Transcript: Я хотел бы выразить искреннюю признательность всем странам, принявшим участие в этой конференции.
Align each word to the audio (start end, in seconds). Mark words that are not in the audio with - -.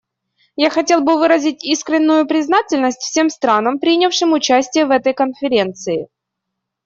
Я 0.55 0.71
хотел 0.71 1.01
бы 1.01 1.19
выразить 1.19 1.63
искреннюю 1.63 2.25
признательность 2.25 3.01
всем 3.01 3.29
странам, 3.29 3.77
принявшим 3.77 4.33
участие 4.33 4.87
в 4.87 4.89
этой 4.89 5.13
конференции. 5.13 6.07